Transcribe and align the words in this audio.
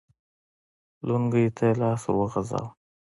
لونګۍ 1.07 1.47
ته 1.55 1.63
يې 1.69 1.73
لاس 1.81 2.01
ور 2.05 2.15
وغځاوه. 2.19 2.69